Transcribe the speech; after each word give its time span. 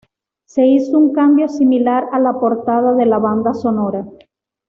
Se 0.45 0.65
hizo 0.65 0.97
un 0.97 1.13
cambio 1.13 1.47
similar 1.47 2.09
a 2.11 2.17
la 2.17 2.33
portada 2.39 2.95
de 2.95 3.05
la 3.05 3.19
banda 3.19 3.53
sonora. 3.53 4.03